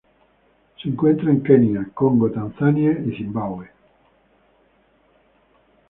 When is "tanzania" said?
2.31-2.89